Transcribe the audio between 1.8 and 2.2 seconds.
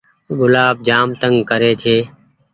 ڇي۔